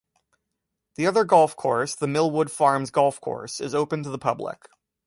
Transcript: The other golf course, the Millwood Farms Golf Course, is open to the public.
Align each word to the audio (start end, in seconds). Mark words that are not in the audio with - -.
The 0.95 1.05
other 1.05 1.23
golf 1.25 1.55
course, 1.55 1.93
the 1.93 2.07
Millwood 2.07 2.49
Farms 2.49 2.89
Golf 2.89 3.21
Course, 3.21 3.59
is 3.61 3.75
open 3.75 4.01
to 4.01 4.09
the 4.09 4.17
public. 4.17 4.67